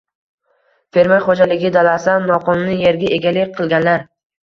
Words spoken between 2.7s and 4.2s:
yerga egalik qilganlar